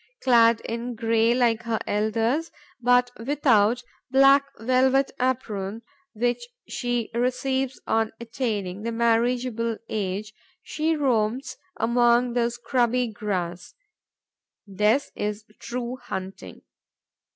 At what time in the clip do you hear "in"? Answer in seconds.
0.61-0.95